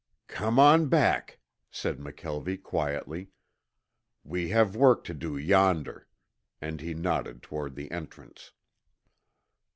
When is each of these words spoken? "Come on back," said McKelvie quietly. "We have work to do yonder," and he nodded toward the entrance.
"Come 0.27 0.57
on 0.57 0.87
back," 0.87 1.37
said 1.69 1.99
McKelvie 1.99 2.63
quietly. 2.63 3.29
"We 4.23 4.49
have 4.49 4.75
work 4.75 5.03
to 5.03 5.13
do 5.13 5.37
yonder," 5.37 6.07
and 6.59 6.81
he 6.81 6.95
nodded 6.95 7.43
toward 7.43 7.75
the 7.75 7.91
entrance. 7.91 8.51